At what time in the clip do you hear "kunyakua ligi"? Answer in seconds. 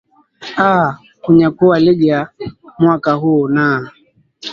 1.21-2.07